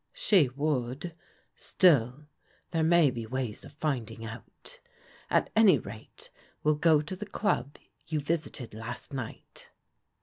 "She 0.27 0.49
would. 0.55 1.13
Still 1.55 2.25
there 2.71 2.81
may 2.81 3.11
be 3.11 3.27
ways 3.27 3.63
of 3.63 3.73
finding 3.73 4.25
out. 4.25 4.79
At 5.29 5.51
any 5.55 5.77
rate 5.77 6.31
we'll 6.63 6.73
go 6.73 7.03
to 7.03 7.15
the 7.15 7.27
dub 7.27 7.77
you 8.07 8.19
visited 8.19 8.73
last 8.73 9.13
night." 9.13 9.69